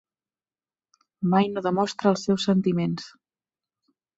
[1.35, 3.07] Mai no demostra els seus sentiments.